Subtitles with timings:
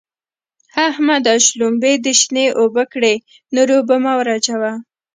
[0.87, 1.33] احمده!
[1.47, 3.15] شلومبې دې شنې اوبه کړې؛
[3.55, 4.71] نورې اوبه مه ور اچوه.